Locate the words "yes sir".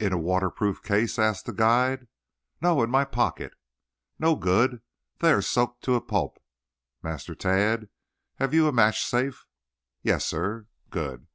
10.02-10.66